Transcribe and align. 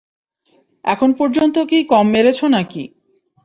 এখন 0.85 1.09
পর্যন্ত 1.13 1.55
কি 1.65 1.79
কম 1.83 2.05
মেরেছ 2.13 2.39
নাকি? 2.53 2.83